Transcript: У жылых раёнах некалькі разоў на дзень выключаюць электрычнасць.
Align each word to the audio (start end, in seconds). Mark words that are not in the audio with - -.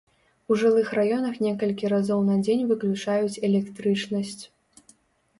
У 0.53 0.55
жылых 0.59 0.87
раёнах 0.99 1.35
некалькі 1.47 1.91
разоў 1.93 2.23
на 2.29 2.37
дзень 2.47 2.63
выключаюць 2.71 3.39
электрычнасць. 3.49 4.41